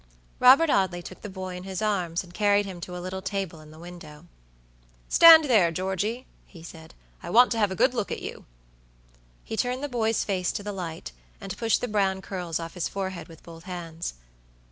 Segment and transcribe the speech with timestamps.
[0.39, 3.59] Robert Audley took the boy in his arms, and carried him to a little table
[3.59, 4.25] in the window.
[5.07, 8.45] "Stand there, Georgey," he said, "I want to have a good look at you."
[9.43, 12.87] He turned the boy's face to the light, and pushed the brown curls off his
[12.89, 14.15] forehead with both hands.